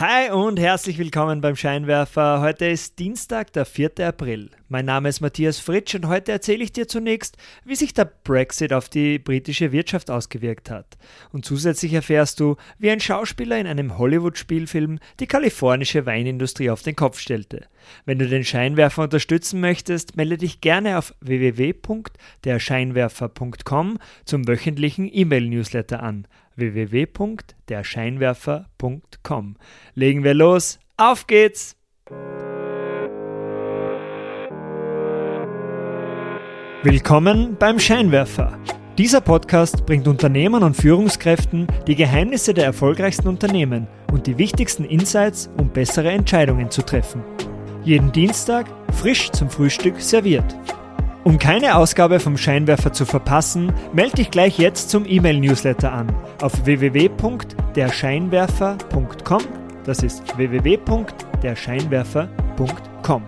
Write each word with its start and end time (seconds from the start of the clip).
Hi 0.00 0.30
und 0.30 0.58
herzlich 0.58 0.96
willkommen 0.96 1.42
beim 1.42 1.56
Scheinwerfer. 1.56 2.40
Heute 2.40 2.64
ist 2.64 2.98
Dienstag, 2.98 3.52
der 3.52 3.66
4. 3.66 4.00
April. 4.00 4.48
Mein 4.70 4.86
Name 4.86 5.10
ist 5.10 5.20
Matthias 5.20 5.60
Fritsch 5.60 5.94
und 5.94 6.08
heute 6.08 6.32
erzähle 6.32 6.64
ich 6.64 6.72
dir 6.72 6.88
zunächst, 6.88 7.36
wie 7.66 7.74
sich 7.74 7.92
der 7.92 8.06
Brexit 8.06 8.72
auf 8.72 8.88
die 8.88 9.18
britische 9.18 9.72
Wirtschaft 9.72 10.10
ausgewirkt 10.10 10.70
hat. 10.70 10.96
Und 11.32 11.44
zusätzlich 11.44 11.92
erfährst 11.92 12.40
du, 12.40 12.56
wie 12.78 12.90
ein 12.90 13.00
Schauspieler 13.00 13.58
in 13.58 13.66
einem 13.66 13.98
Hollywood-Spielfilm 13.98 15.00
die 15.18 15.26
kalifornische 15.26 16.06
Weinindustrie 16.06 16.70
auf 16.70 16.80
den 16.80 16.96
Kopf 16.96 17.18
stellte. 17.18 17.66
Wenn 18.06 18.18
du 18.18 18.26
den 18.26 18.44
Scheinwerfer 18.44 19.02
unterstützen 19.02 19.60
möchtest, 19.60 20.16
melde 20.16 20.38
dich 20.38 20.62
gerne 20.62 20.96
auf 20.96 21.14
www.derscheinwerfer.com 21.20 23.98
zum 24.24 24.48
wöchentlichen 24.48 25.10
E-Mail-Newsletter 25.12 26.02
an 26.02 26.26
www.derscheinwerfer.com. 26.60 29.56
Legen 29.94 30.22
wir 30.22 30.34
los, 30.34 30.78
auf 30.96 31.26
geht's! 31.26 31.74
Willkommen 36.82 37.56
beim 37.58 37.78
Scheinwerfer. 37.78 38.58
Dieser 38.96 39.20
Podcast 39.20 39.84
bringt 39.84 40.08
Unternehmern 40.08 40.62
und 40.62 40.76
Führungskräften 40.76 41.66
die 41.86 41.94
Geheimnisse 41.94 42.54
der 42.54 42.64
erfolgreichsten 42.64 43.28
Unternehmen 43.28 43.86
und 44.12 44.26
die 44.26 44.38
wichtigsten 44.38 44.84
Insights, 44.84 45.50
um 45.58 45.70
bessere 45.70 46.10
Entscheidungen 46.10 46.70
zu 46.70 46.82
treffen. 46.82 47.22
Jeden 47.84 48.12
Dienstag 48.12 48.66
frisch 48.92 49.30
zum 49.30 49.48
Frühstück 49.48 50.00
serviert. 50.00 50.56
Um 51.22 51.38
keine 51.38 51.76
Ausgabe 51.76 52.18
vom 52.18 52.38
Scheinwerfer 52.38 52.94
zu 52.94 53.04
verpassen, 53.04 53.74
melde 53.92 54.16
dich 54.16 54.30
gleich 54.30 54.58
jetzt 54.58 54.88
zum 54.88 55.04
E-Mail-Newsletter 55.06 55.92
an 55.92 56.08
auf 56.40 56.64
www.derscheinwerfer.com. 56.64 59.42
Das 59.84 60.02
ist 60.02 60.38
www.derscheinwerfer.com. 60.38 63.22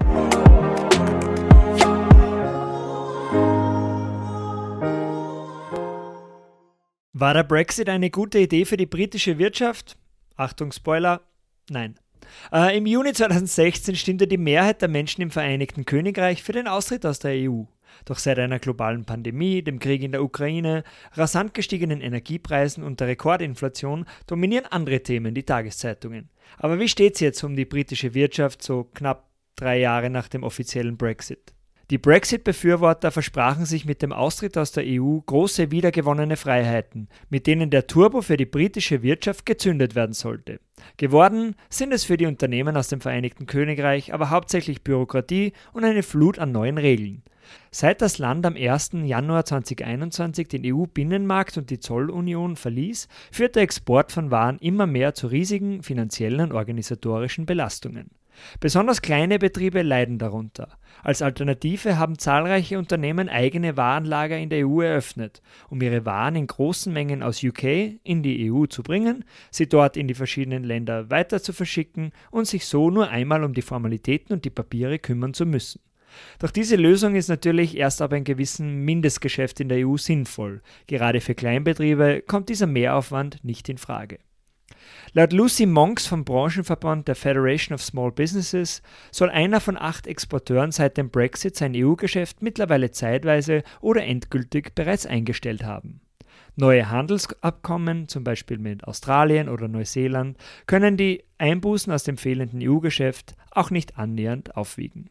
War 7.13 7.35
der 7.35 7.45
Brexit 7.45 7.91
eine 7.91 8.09
gute 8.09 8.39
Idee 8.39 8.65
für 8.65 8.79
die 8.79 8.87
britische 8.87 9.37
Wirtschaft? 9.37 9.99
Achtung, 10.37 10.73
Spoiler, 10.73 11.21
nein. 11.69 11.97
Äh, 12.51 12.79
Im 12.79 12.87
Juni 12.87 13.13
2016 13.13 13.97
stimmte 13.97 14.27
die 14.27 14.39
Mehrheit 14.39 14.81
der 14.81 14.89
Menschen 14.89 15.21
im 15.21 15.31
Vereinigten 15.31 15.85
Königreich 15.85 16.43
für 16.43 16.53
den 16.53 16.67
Austritt 16.67 17.05
aus 17.05 17.19
der 17.19 17.33
EU. 17.33 17.65
Doch 18.05 18.19
seit 18.19 18.39
einer 18.39 18.59
globalen 18.59 19.05
Pandemie, 19.05 19.63
dem 19.63 19.79
Krieg 19.79 20.03
in 20.03 20.13
der 20.13 20.23
Ukraine, 20.23 20.85
rasant 21.13 21.55
gestiegenen 21.55 22.01
Energiepreisen 22.01 22.85
und 22.85 23.01
der 23.01 23.09
Rekordinflation 23.09 24.07
dominieren 24.27 24.67
andere 24.67 25.03
Themen 25.03 25.35
die 25.35 25.45
Tageszeitungen. 25.45 26.31
Aber 26.59 26.79
wie 26.79 26.89
steht 26.89 27.15
es 27.15 27.21
jetzt 27.21 27.43
um 27.43 27.57
die 27.57 27.65
britische 27.65 28.15
Wirtschaft 28.15 28.63
so 28.63 28.85
knapp 28.95 29.29
drei 29.57 29.79
Jahre 29.79 30.11
nach 30.11 30.29
dem 30.29 30.43
offiziellen 30.43 30.97
Brexit? 30.97 31.53
Die 31.93 31.99
Brexit-Befürworter 31.99 33.11
versprachen 33.11 33.67
sich 33.67 33.85
mit 33.85 34.01
dem 34.01 34.15
Austritt 34.15 34.57
aus 34.57 34.73
der 34.73 34.85
EU 34.87 35.19
große 35.27 35.71
wiedergewonnene 35.71 36.39
Freiheiten, 36.39 37.07
mit 37.29 37.47
denen 37.47 37.69
der 37.69 37.87
Turbo 37.87 38.23
für 38.23 38.39
die 38.39 38.47
britische 38.47 39.03
Wirtschaft 39.03 39.45
gezündet 39.45 39.95
werden 39.95 40.15
sollte. 40.15 40.61
Geworden 40.97 41.55
sind 41.69 41.93
es 41.93 42.05
für 42.05 42.17
die 42.17 42.25
Unternehmen 42.25 42.79
aus 42.79 42.89
dem 42.89 43.03
Vereinigten 43.03 43.45
Königreich 43.45 44.15
aber 44.15 44.31
hauptsächlich 44.31 44.83
Bürokratie 44.83 45.53
und 45.75 45.85
eine 45.85 46.03
Flut 46.03 46.39
an 46.39 46.51
neuen 46.51 46.79
Regeln. 46.79 47.25
Seit 47.71 48.01
das 48.01 48.17
Land 48.17 48.47
am 48.47 48.57
1. 48.57 48.93
Januar 49.05 49.45
2021 49.45 50.49
den 50.49 50.63
EU-Binnenmarkt 50.65 51.59
und 51.59 51.69
die 51.69 51.79
Zollunion 51.79 52.57
verließ, 52.57 53.07
führt 53.31 53.55
der 53.55 53.65
Export 53.65 54.13
von 54.13 54.31
Waren 54.31 54.59
immer 54.61 54.87
mehr 54.87 55.13
zu 55.13 55.27
riesigen 55.27 55.83
finanziellen 55.83 56.41
und 56.41 56.53
organisatorischen 56.53 57.45
Belastungen. 57.45 58.09
Besonders 58.61 59.03
kleine 59.03 59.39
Betriebe 59.39 59.83
leiden 59.83 60.19
darunter. 60.19 60.79
Als 61.03 61.23
Alternative 61.23 61.99
haben 61.99 62.19
zahlreiche 62.19 62.79
Unternehmen 62.79 63.29
eigene 63.29 63.77
Warenlager 63.77 64.39
in 64.39 64.51
der 64.51 64.67
EU 64.67 64.81
eröffnet, 64.81 65.43
um 65.69 65.81
ihre 65.81 66.05
Waren 66.05 66.37
in 66.37 66.47
großen 66.47 66.93
Mengen 66.93 67.23
aus 67.23 67.43
UK 67.43 67.65
in 68.05 68.23
die 68.23 68.51
EU 68.51 68.67
zu 68.67 68.83
bringen, 68.83 69.25
sie 69.51 69.69
dort 69.69 69.97
in 69.97 70.09
die 70.09 70.15
verschiedenen 70.15 70.65
Länder 70.65 71.11
weiter 71.11 71.43
zu 71.43 71.53
verschicken 71.53 72.13
und 72.31 72.47
sich 72.47 72.67
so 72.67 72.91
nur 72.91 73.09
einmal 73.09 73.45
um 73.45 73.55
die 73.55 73.63
Formalitäten 73.63 74.33
und 74.35 74.45
die 74.45 74.51
Papiere 74.51 74.99
kümmern 74.99 75.35
zu 75.35 75.47
müssen. 75.47 75.81
Doch 76.39 76.51
diese 76.51 76.77
Lösung 76.77 77.15
ist 77.15 77.29
natürlich 77.29 77.77
erst 77.77 78.03
ab 78.03 78.13
einem 78.13 78.25
gewissen 78.25 78.85
Mindestgeschäft 78.85 79.61
in 79.61 79.69
der 79.69 79.87
EU 79.87 79.97
sinnvoll. 79.97 80.61
Gerade 80.87 81.21
für 81.21 81.35
Kleinbetriebe 81.35 82.23
kommt 82.27 82.49
dieser 82.49 82.67
Mehraufwand 82.67 83.43
nicht 83.45 83.69
in 83.69 83.79
Frage. 83.79 84.19
Laut 85.15 85.35
Lucy 85.35 85.67
Monks 85.67 86.07
vom 86.07 86.25
Branchenverband 86.25 87.07
der 87.07 87.15
Federation 87.15 87.75
of 87.75 87.83
Small 87.83 88.13
Businesses 88.13 88.81
soll 89.11 89.29
einer 89.29 89.61
von 89.61 89.77
acht 89.77 90.07
Exporteuren 90.07 90.73
seit 90.73 90.97
dem 90.97 91.11
Brexit 91.11 91.55
sein 91.55 91.75
EU-Geschäft 91.77 92.41
mittlerweile 92.41 92.93
zeitweise 92.93 93.63
oder 93.83 94.05
endgültig 94.05 94.75
bereits 94.75 95.05
eingestellt 95.05 95.65
haben. 95.65 96.01
Neue 96.57 96.89
Handelsabkommen, 96.89 98.09
zum 98.09 98.25
Beispiel 98.25 98.57
mit 98.57 98.85
Australien 98.85 99.51
oder 99.51 99.69
Neuseeland, 99.69 100.39
können 100.67 100.97
die 100.97 101.25
Einbußen 101.37 101.93
aus 101.93 102.05
dem 102.05 102.17
fehlenden 102.17 102.61
EU-Geschäft 102.63 103.35
auch 103.51 103.69
nicht 103.69 103.99
annähernd 103.99 104.57
aufwiegen. 104.57 105.11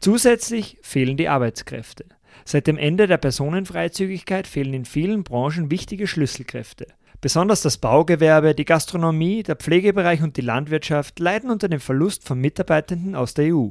Zusätzlich 0.00 0.78
fehlen 0.82 1.16
die 1.16 1.28
Arbeitskräfte. 1.28 2.06
Seit 2.44 2.66
dem 2.66 2.76
Ende 2.76 3.06
der 3.06 3.18
Personenfreizügigkeit 3.18 4.48
fehlen 4.48 4.74
in 4.74 4.84
vielen 4.84 5.22
Branchen 5.22 5.70
wichtige 5.70 6.08
Schlüsselkräfte. 6.08 6.88
Besonders 7.20 7.62
das 7.62 7.78
Baugewerbe, 7.78 8.54
die 8.54 8.64
Gastronomie, 8.64 9.42
der 9.42 9.56
Pflegebereich 9.56 10.22
und 10.22 10.36
die 10.36 10.42
Landwirtschaft 10.42 11.18
leiden 11.18 11.50
unter 11.50 11.68
dem 11.68 11.80
Verlust 11.80 12.24
von 12.24 12.38
Mitarbeitenden 12.38 13.14
aus 13.14 13.34
der 13.34 13.54
EU. 13.54 13.70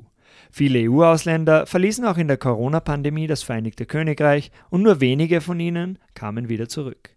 Viele 0.52 0.90
EU-Ausländer 0.90 1.66
verließen 1.66 2.06
auch 2.06 2.18
in 2.18 2.28
der 2.28 2.38
Corona-Pandemie 2.38 3.28
das 3.28 3.44
Vereinigte 3.44 3.86
Königreich 3.86 4.52
und 4.70 4.82
nur 4.82 5.00
wenige 5.00 5.42
von 5.42 5.60
ihnen 5.60 6.00
kamen 6.14 6.50
wieder 6.50 6.68
zurück. 6.68 7.12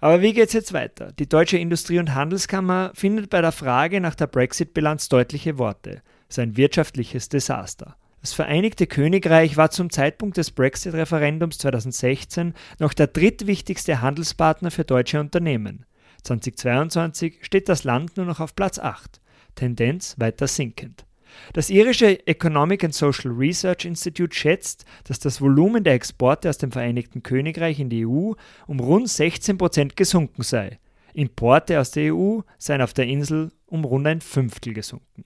Aber 0.00 0.22
wie 0.22 0.32
geht's 0.32 0.54
jetzt 0.54 0.72
weiter? 0.72 1.12
Die 1.18 1.28
Deutsche 1.28 1.58
Industrie- 1.58 1.98
und 1.98 2.14
Handelskammer 2.14 2.90
findet 2.94 3.30
bei 3.30 3.40
der 3.40 3.52
Frage 3.52 4.00
nach 4.00 4.14
der 4.14 4.26
Brexit-Bilanz 4.26 5.08
deutliche 5.08 5.58
Worte. 5.58 6.02
Sein 6.28 6.56
wirtschaftliches 6.56 7.28
Desaster. 7.28 7.96
Das 8.20 8.32
Vereinigte 8.32 8.86
Königreich 8.86 9.56
war 9.56 9.70
zum 9.70 9.90
Zeitpunkt 9.90 10.36
des 10.36 10.50
Brexit-Referendums 10.50 11.58
2016 11.58 12.52
noch 12.78 12.92
der 12.92 13.06
drittwichtigste 13.06 14.00
Handelspartner 14.00 14.70
für 14.70 14.84
deutsche 14.84 15.20
Unternehmen. 15.20 15.86
2022 16.24 17.38
steht 17.42 17.68
das 17.68 17.84
Land 17.84 18.16
nur 18.16 18.26
noch 18.26 18.40
auf 18.40 18.56
Platz 18.56 18.78
8, 18.78 19.20
Tendenz 19.54 20.16
weiter 20.18 20.48
sinkend. 20.48 21.04
Das 21.52 21.70
irische 21.70 22.26
Economic 22.26 22.82
and 22.82 22.94
Social 22.94 23.30
Research 23.30 23.84
Institute 23.84 24.34
schätzt, 24.34 24.84
dass 25.04 25.20
das 25.20 25.40
Volumen 25.40 25.84
der 25.84 25.94
Exporte 25.94 26.48
aus 26.48 26.58
dem 26.58 26.72
Vereinigten 26.72 27.22
Königreich 27.22 27.78
in 27.78 27.90
die 27.90 28.04
EU 28.04 28.32
um 28.66 28.80
rund 28.80 29.08
16 29.08 29.58
Prozent 29.58 29.96
gesunken 29.96 30.42
sei. 30.42 30.80
Importe 31.14 31.78
aus 31.80 31.92
der 31.92 32.14
EU 32.14 32.40
seien 32.58 32.82
auf 32.82 32.94
der 32.94 33.06
Insel 33.06 33.52
um 33.66 33.84
rund 33.84 34.06
ein 34.06 34.20
Fünftel 34.20 34.74
gesunken. 34.74 35.24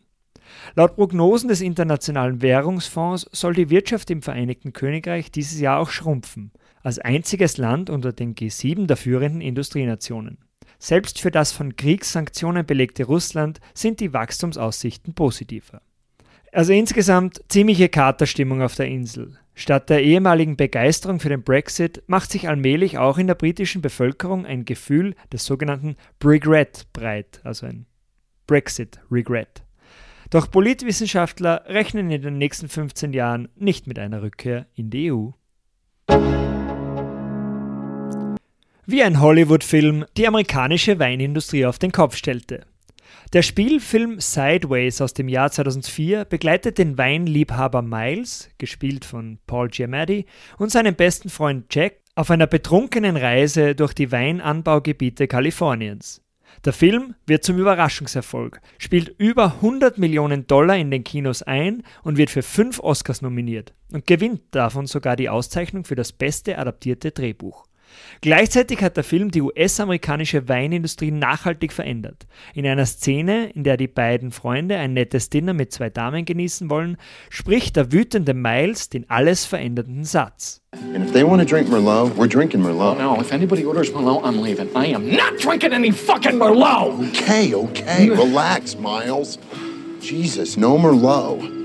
Laut 0.74 0.96
Prognosen 0.96 1.48
des 1.48 1.60
Internationalen 1.60 2.42
Währungsfonds 2.42 3.28
soll 3.32 3.54
die 3.54 3.70
Wirtschaft 3.70 4.10
im 4.10 4.22
Vereinigten 4.22 4.72
Königreich 4.72 5.30
dieses 5.30 5.60
Jahr 5.60 5.78
auch 5.80 5.90
schrumpfen, 5.90 6.52
als 6.82 6.98
einziges 6.98 7.56
Land 7.56 7.90
unter 7.90 8.12
den 8.12 8.34
G7 8.34 8.86
der 8.86 8.96
führenden 8.96 9.40
Industrienationen. 9.40 10.38
Selbst 10.78 11.20
für 11.20 11.30
das 11.30 11.52
von 11.52 11.76
Kriegssanktionen 11.76 12.66
belegte 12.66 13.04
Russland 13.04 13.60
sind 13.72 14.00
die 14.00 14.12
Wachstumsaussichten 14.12 15.14
positiver. 15.14 15.80
Also 16.50 16.72
insgesamt 16.72 17.42
ziemliche 17.48 17.88
Katerstimmung 17.88 18.62
auf 18.62 18.74
der 18.74 18.88
Insel. 18.88 19.38
Statt 19.54 19.90
der 19.90 20.02
ehemaligen 20.02 20.56
Begeisterung 20.56 21.20
für 21.20 21.28
den 21.28 21.42
Brexit 21.42 22.02
macht 22.06 22.30
sich 22.30 22.48
allmählich 22.48 22.98
auch 22.98 23.18
in 23.18 23.26
der 23.26 23.34
britischen 23.34 23.80
Bevölkerung 23.80 24.44
ein 24.44 24.64
Gefühl 24.64 25.14
des 25.32 25.44
sogenannten 25.44 25.96
Regret 26.22 26.86
breit, 26.92 27.40
also 27.44 27.66
ein 27.66 27.86
Brexit-Regret. 28.46 29.62
Doch 30.32 30.50
Politwissenschaftler 30.50 31.64
rechnen 31.66 32.10
in 32.10 32.22
den 32.22 32.38
nächsten 32.38 32.66
15 32.66 33.12
Jahren 33.12 33.50
nicht 33.54 33.86
mit 33.86 33.98
einer 33.98 34.22
Rückkehr 34.22 34.64
in 34.74 34.88
die 34.88 35.12
EU. 35.12 35.28
Wie 38.86 39.02
ein 39.02 39.20
Hollywood-Film 39.20 40.06
die 40.16 40.26
amerikanische 40.26 40.98
Weinindustrie 40.98 41.66
auf 41.66 41.78
den 41.78 41.92
Kopf 41.92 42.16
stellte. 42.16 42.64
Der 43.34 43.42
Spielfilm 43.42 44.20
Sideways 44.20 45.02
aus 45.02 45.12
dem 45.12 45.28
Jahr 45.28 45.50
2004 45.50 46.24
begleitet 46.24 46.78
den 46.78 46.96
Weinliebhaber 46.96 47.82
Miles, 47.82 48.48
gespielt 48.56 49.04
von 49.04 49.38
Paul 49.46 49.68
Giamatti, 49.68 50.24
und 50.56 50.72
seinen 50.72 50.94
besten 50.94 51.28
Freund 51.28 51.66
Jack 51.74 51.96
auf 52.14 52.30
einer 52.30 52.46
betrunkenen 52.46 53.18
Reise 53.18 53.74
durch 53.74 53.92
die 53.92 54.10
Weinanbaugebiete 54.10 55.28
Kaliforniens. 55.28 56.22
Der 56.64 56.72
Film 56.72 57.14
wird 57.26 57.44
zum 57.44 57.58
Überraschungserfolg, 57.58 58.60
spielt 58.78 59.14
über 59.18 59.56
100 59.56 59.98
Millionen 59.98 60.46
Dollar 60.46 60.76
in 60.76 60.90
den 60.90 61.04
Kinos 61.04 61.42
ein 61.42 61.82
und 62.02 62.18
wird 62.18 62.30
für 62.30 62.42
fünf 62.42 62.80
Oscars 62.80 63.22
nominiert 63.22 63.74
und 63.92 64.06
gewinnt 64.06 64.42
davon 64.52 64.86
sogar 64.86 65.16
die 65.16 65.28
Auszeichnung 65.28 65.84
für 65.84 65.96
das 65.96 66.12
beste 66.12 66.58
adaptierte 66.58 67.10
Drehbuch. 67.10 67.66
Gleichzeitig 68.20 68.82
hat 68.82 68.96
der 68.96 69.04
Film 69.04 69.30
die 69.30 69.42
US-amerikanische 69.42 70.48
Weinindustrie 70.48 71.10
nachhaltig 71.10 71.72
verändert. 71.72 72.26
In 72.54 72.66
einer 72.66 72.86
Szene, 72.86 73.50
in 73.50 73.64
der 73.64 73.76
die 73.76 73.88
beiden 73.88 74.30
Freunde 74.30 74.76
ein 74.76 74.92
nettes 74.92 75.30
Dinner 75.30 75.52
mit 75.52 75.72
zwei 75.72 75.90
Damen 75.90 76.24
genießen 76.24 76.70
wollen, 76.70 76.96
spricht 77.30 77.76
der 77.76 77.92
wütende 77.92 78.34
Miles 78.34 78.88
den 78.88 79.08
alles 79.10 79.44
verändernden 79.44 80.04
Satz. 80.04 80.60
And 80.94 81.04
if 81.04 81.12
they 81.12 81.22
want 81.22 81.42
to 81.42 81.46
drink 81.46 81.68
Merlot, 81.68 82.16
we're 82.16 82.26
drinking 82.26 82.62
Merlot. 82.62 82.98
No, 82.98 83.20
if 83.20 83.32
anybody 83.32 83.64
orders 83.64 83.90
Merlot, 83.92 84.24
I'm 84.24 84.40
leaving. 84.40 84.68
I 84.74 84.94
am 84.94 85.10
not 85.10 85.38
drinking 85.38 85.72
any 85.72 85.90
fucking 85.90 86.38
Merlot! 86.38 87.10
Okay, 87.10 87.54
okay, 87.54 88.08
relax, 88.08 88.76
Miles. 88.76 89.38
Jesus, 90.00 90.56
no 90.56 90.78
Merlot. 90.78 91.61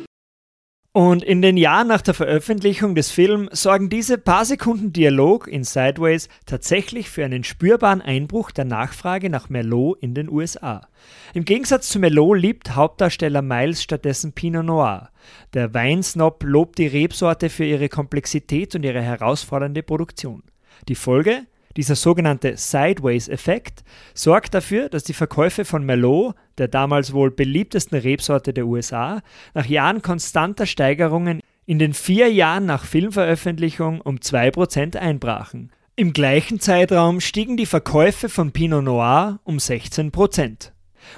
Und 0.97 1.23
in 1.23 1.43
den 1.43 1.57
Jahren 1.57 1.89
nach 1.89 2.01
der 2.01 2.15
Veröffentlichung 2.15 2.95
des 2.95 3.11
Films 3.11 3.61
sorgen 3.61 3.87
diese 3.87 4.17
paar 4.17 4.45
Sekunden 4.45 4.93
Dialog 4.93 5.47
in 5.47 5.63
Sideways 5.63 6.27
tatsächlich 6.47 7.07
für 7.07 7.23
einen 7.23 7.43
spürbaren 7.43 8.01
Einbruch 8.01 8.49
der 8.49 8.65
Nachfrage 8.65 9.29
nach 9.29 9.47
Merlot 9.47 9.99
in 10.01 10.15
den 10.15 10.27
USA. 10.27 10.87
Im 11.35 11.45
Gegensatz 11.45 11.89
zu 11.89 11.99
Merlot 11.99 12.39
liebt 12.39 12.75
Hauptdarsteller 12.75 13.43
Miles 13.43 13.83
stattdessen 13.83 14.33
Pinot 14.33 14.65
Noir. 14.65 15.11
Der 15.53 15.71
Weinsnob 15.75 16.43
lobt 16.43 16.79
die 16.79 16.87
Rebsorte 16.87 17.49
für 17.49 17.65
ihre 17.65 17.89
Komplexität 17.89 18.73
und 18.73 18.81
ihre 18.81 19.03
herausfordernde 19.03 19.83
Produktion. 19.83 20.41
Die 20.87 20.95
Folge? 20.95 21.45
Dieser 21.77 21.95
sogenannte 21.95 22.57
Sideways-Effekt 22.57 23.83
sorgt 24.15 24.55
dafür, 24.55 24.89
dass 24.89 25.03
die 25.03 25.13
Verkäufe 25.13 25.63
von 25.63 25.85
Merlot, 25.85 26.33
der 26.57 26.67
damals 26.67 27.13
wohl 27.13 27.29
beliebtesten 27.29 27.99
Rebsorte 27.99 28.51
der 28.51 28.65
USA, 28.65 29.21
nach 29.53 29.67
Jahren 29.67 30.01
konstanter 30.01 30.65
Steigerungen 30.65 31.39
in 31.67 31.77
den 31.77 31.93
vier 31.93 32.33
Jahren 32.33 32.65
nach 32.65 32.83
Filmveröffentlichung 32.83 34.01
um 34.01 34.17
2% 34.17 34.97
einbrachen. 34.97 35.71
Im 35.95 36.13
gleichen 36.13 36.59
Zeitraum 36.59 37.21
stiegen 37.21 37.57
die 37.57 37.65
Verkäufe 37.65 38.27
von 38.27 38.51
Pinot 38.51 38.83
Noir 38.83 39.39
um 39.43 39.57
16%. 39.57 40.71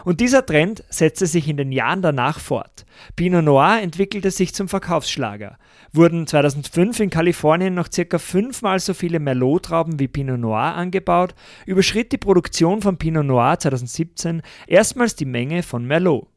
Und 0.06 0.20
dieser 0.20 0.46
Trend 0.46 0.84
setzte 0.90 1.26
sich 1.26 1.48
in 1.48 1.58
den 1.58 1.72
Jahren 1.72 2.02
danach 2.02 2.40
fort. 2.40 2.86
Pinot 3.16 3.44
Noir 3.44 3.80
entwickelte 3.82 4.32
sich 4.32 4.54
zum 4.54 4.68
Verkaufsschlager. 4.68 5.58
Wurden 5.92 6.28
2005 6.28 7.00
in 7.00 7.10
Kalifornien 7.10 7.74
noch 7.74 7.88
circa 7.92 8.20
fünfmal 8.20 8.80
so 8.80 8.94
viele 8.94 9.20
Merlot-Trauben 9.20 10.00
wie 10.00 10.08
Pinot 10.08 10.40
Noir 10.40 10.76
angebaut, 10.76 11.34
überschritt 11.66 12.12
die 12.12 12.18
Produktion 12.18 12.82
von 12.82 12.98
Pinot 12.98 13.26
Noir 13.26 13.60
2017 13.60 14.42
erstmals 14.68 15.16
die 15.16 15.26
Menge 15.26 15.64
von 15.64 15.86
Merlot. 15.86 16.28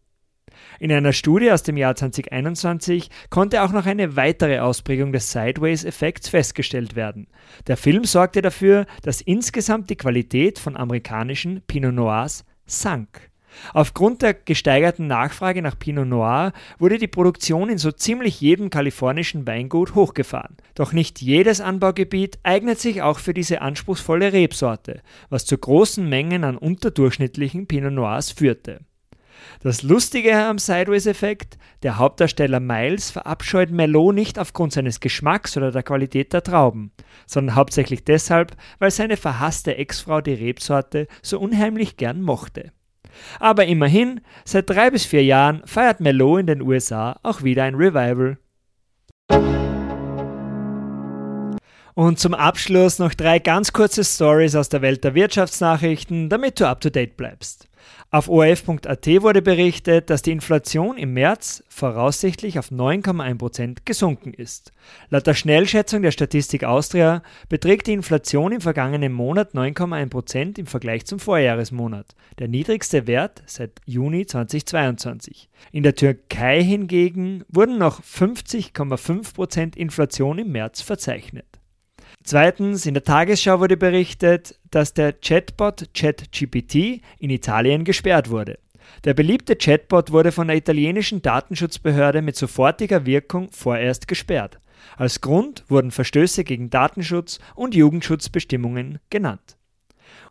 In 0.79 0.93
einer 0.93 1.13
Studie 1.13 1.51
aus 1.51 1.63
dem 1.63 1.77
Jahr 1.77 1.95
2021 1.95 3.11
konnte 3.31 3.63
auch 3.63 3.73
noch 3.73 3.87
eine 3.87 4.17
weitere 4.17 4.59
Ausprägung 4.59 5.13
des 5.13 5.31
Sideways-Effekts 5.33 6.29
festgestellt 6.29 6.97
werden. 6.97 7.29
Der 7.67 7.77
Film 7.77 8.05
sorgte 8.05 8.43
dafür, 8.43 8.87
dass 9.03 9.21
insgesamt 9.21 9.91
die 9.91 9.97
Qualität 9.97 10.59
von 10.59 10.77
amerikanischen 10.77 11.63
Pinot 11.67 11.95
Noirs 11.95 12.45
sank. 12.67 13.32
Aufgrund 13.75 14.23
der 14.23 14.35
gesteigerten 14.35 15.07
Nachfrage 15.07 15.63
nach 15.63 15.79
Pinot 15.79 16.07
Noir 16.07 16.53
wurde 16.79 16.99
die 16.99 17.09
Produktion 17.09 17.69
in 17.69 17.79
so 17.79 17.93
ziemlich 17.93 18.41
jedem 18.41 18.71
kalifornischen 18.71 19.47
Weingut 19.47 19.95
hochgefahren. 19.95 20.57
Doch 20.75 20.93
nicht 20.93 21.21
jedes 21.21 21.61
Anbaugebiet 21.61 22.39
eignet 22.43 22.81
sich 22.81 23.03
auch 23.03 23.19
für 23.19 23.35
diese 23.35 23.63
anspruchsvolle 23.63 24.33
Rebsorte, 24.33 25.03
was 25.31 25.45
zu 25.45 25.57
großen 25.57 26.09
Mengen 26.09 26.45
an 26.45 26.57
unterdurchschnittlichen 26.57 27.67
Pinot 27.67 27.93
Noirs 27.93 28.31
führte. 28.31 28.81
Das 29.61 29.83
Lustige 29.83 30.37
am 30.37 30.59
Sideways-Effekt, 30.59 31.59
der 31.83 31.99
Hauptdarsteller 31.99 32.61
Miles 32.61 33.11
verabscheut 33.11 33.71
Merlot 33.71 34.15
nicht 34.15 34.39
aufgrund 34.39 34.73
seines 34.73 35.01
Geschmacks 35.01 35.57
oder 35.57 35.73
der 35.73 35.83
Qualität 35.83 36.33
der 36.33 36.43
Trauben, 36.43 36.93
sondern 37.27 37.57
hauptsächlich 37.57 38.05
deshalb, 38.05 38.57
weil 38.79 38.91
seine 38.91 39.17
verhasste 39.17 39.77
Ex-Frau 39.77 40.21
die 40.21 40.35
Rebsorte 40.35 41.07
so 41.23 41.39
unheimlich 41.39 41.97
gern 41.97 42.23
mochte. 42.23 42.73
Aber 43.41 43.67
immerhin, 43.67 44.21
seit 44.45 44.69
drei 44.71 44.91
bis 44.91 45.05
vier 45.05 45.25
Jahren 45.25 45.63
feiert 45.67 46.01
Merlot 46.01 46.41
in 46.41 46.47
den 46.47 46.63
USA 46.63 47.19
auch 47.23 47.43
wieder 47.43 47.65
ein 47.65 47.75
Revival. 47.75 48.39
Und 51.95 52.19
zum 52.19 52.33
Abschluss 52.33 52.99
noch 52.99 53.13
drei 53.13 53.39
ganz 53.39 53.73
kurze 53.73 54.03
Stories 54.03 54.55
aus 54.55 54.71
der 54.71 54.81
Welt 54.81 55.05
der 55.05 55.15
Wirtschaftsnachrichten, 55.15 56.31
damit 56.31 56.59
du 56.59 56.67
up 56.67 56.81
to 56.81 56.89
date 56.89 57.17
bleibst. 57.17 57.69
Auf 58.11 58.29
ORF.at 58.29 59.07
wurde 59.23 59.41
berichtet, 59.41 60.11
dass 60.11 60.21
die 60.21 60.33
Inflation 60.33 60.99
im 60.99 61.15
März 61.15 61.65
voraussichtlich 61.69 62.59
auf 62.59 62.71
9,1% 62.71 63.79
gesunken 63.85 64.35
ist. 64.35 64.73
Laut 65.09 65.27
der 65.27 65.35
Schnellschätzung 65.35 66.03
der 66.03 66.11
Statistik 66.11 66.65
Austria 66.65 67.23
beträgt 67.49 67.87
die 67.87 67.95
Inflation 67.95 68.53
im 68.53 68.61
vergangenen 68.61 69.13
Monat 69.13 69.55
9,1% 69.55 70.59
im 70.59 70.67
Vergleich 70.67 71.07
zum 71.07 71.21
Vorjahresmonat, 71.21 72.15
der 72.39 72.49
niedrigste 72.49 73.07
Wert 73.07 73.43
seit 73.47 73.81
Juni 73.87 74.27
2022. 74.27 75.49
In 75.71 75.83
der 75.83 75.95
Türkei 75.95 76.63
hingegen 76.63 77.45
wurden 77.49 77.79
noch 77.79 78.03
50,5% 78.03 79.77
Inflation 79.77 80.39
im 80.39 80.53
März 80.53 80.83
verzeichnet. 80.83 81.62
Zweitens, 82.25 82.87
in 82.87 82.95
der 82.95 83.03
Tagesschau 83.03 83.59
wurde 83.59 83.77
berichtet, 83.77 84.59
dass 84.71 84.95
der 84.95 85.13
Chatbot 85.13 85.91
ChatGPT 85.93 87.03
in 87.19 87.31
Italien 87.31 87.85
gesperrt 87.85 88.31
wurde. 88.31 88.59
Der 89.05 89.15
beliebte 89.15 89.57
Chatbot 89.57 90.13
wurde 90.13 90.31
von 90.31 90.47
der 90.47 90.57
italienischen 90.57 91.23
Datenschutzbehörde 91.23 92.23
mit 92.23 92.37
sofortiger 92.37 93.07
Wirkung 93.07 93.51
vorerst 93.51 94.07
gesperrt. 94.07 94.61
Als 94.97 95.21
Grund 95.21 95.65
wurden 95.69 95.91
Verstöße 95.91 96.45
gegen 96.45 96.71
Datenschutz 96.71 97.39
und 97.55 97.75
Jugendschutzbestimmungen 97.75 98.99
genannt. 99.11 99.57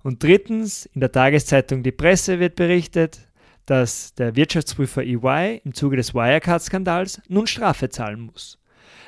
Und 0.04 0.24
drittens, 0.24 0.86
in 0.88 1.02
der 1.02 1.12
Tageszeitung 1.12 1.84
Die 1.84 1.92
Presse 1.92 2.40
wird 2.40 2.56
berichtet, 2.56 3.28
dass 3.66 4.14
der 4.16 4.36
Wirtschaftsprüfer 4.36 5.04
EY 5.04 5.62
im 5.64 5.74
Zuge 5.74 5.96
des 5.96 6.14
Wirecard-Skandals 6.14 7.22
nun 7.28 7.48
Strafe 7.48 7.90
zahlen 7.90 8.22
muss. 8.22 8.61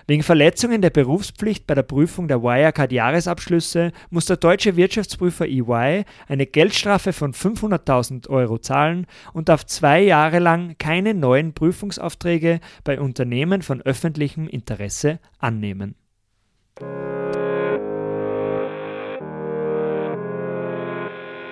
Wegen 0.08 0.24
Verletzungen 0.24 0.82
der 0.82 0.90
Berufspflicht 0.90 1.66
bei 1.66 1.76
der 1.76 1.84
Prüfung 1.84 2.28
der 2.28 2.42
Wirecard-Jahresabschlüsse 2.44 3.92
muss 4.10 4.26
der 4.26 4.38
deutsche 4.38 4.76
Wirtschaftsprüfer 4.76 5.46
EY 5.46 6.04
eine 6.28 6.46
Geldstrafe 6.46 7.14
von 7.14 7.34
500.000 7.34 8.30
Euro 8.30 8.58
zahlen 8.58 9.08
und 9.34 9.50
darf 9.50 9.66
zwei 9.66 10.02
Jahre 10.02 10.40
lang 10.40 10.76
keine 10.78 11.14
neuen 11.14 11.54
Prüfungsaufträge 11.54 12.60
bei 12.84 13.00
Unternehmen 13.00 13.62
von 13.62 13.82
öffentlichem 13.82 14.48
Interesse 14.48 15.20
annehmen. 15.40 15.96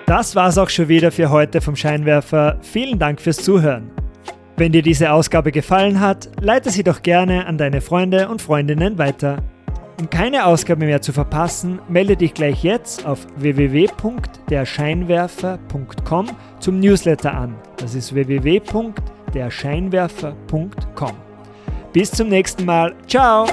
Das 0.06 0.36
war's 0.36 0.58
auch 0.58 0.68
schon 0.68 0.88
wieder 0.88 1.10
für 1.10 1.30
heute 1.30 1.62
vom 1.62 1.74
Scheinwerfer. 1.74 2.58
Vielen 2.60 2.98
Dank 2.98 3.20
fürs 3.20 3.38
Zuhören. 3.38 4.01
Wenn 4.56 4.72
dir 4.72 4.82
diese 4.82 5.12
Ausgabe 5.12 5.52
gefallen 5.52 6.00
hat, 6.00 6.28
leite 6.40 6.70
sie 6.70 6.84
doch 6.84 7.02
gerne 7.02 7.46
an 7.46 7.58
deine 7.58 7.80
Freunde 7.80 8.28
und 8.28 8.42
Freundinnen 8.42 8.98
weiter. 8.98 9.38
Um 9.98 10.10
keine 10.10 10.46
Ausgabe 10.46 10.84
mehr 10.84 11.00
zu 11.00 11.12
verpassen, 11.12 11.78
melde 11.88 12.16
dich 12.16 12.34
gleich 12.34 12.64
jetzt 12.64 13.06
auf 13.06 13.24
www.derscheinwerfer.com 13.36 16.26
zum 16.58 16.80
Newsletter 16.80 17.32
an. 17.34 17.54
Das 17.76 17.94
ist 17.94 18.12
www.derscheinwerfer.com. 18.14 21.12
Bis 21.92 22.10
zum 22.10 22.28
nächsten 22.28 22.64
Mal. 22.64 22.96
Ciao! 23.06 23.46